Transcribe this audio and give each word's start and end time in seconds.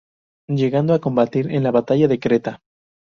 Llegando 0.49 0.95
a 0.95 0.99
combatir 0.99 1.51
en 1.53 1.61
la 1.61 1.69
Batalla 1.69 2.07
de 2.07 2.17
Creta. 2.19 2.63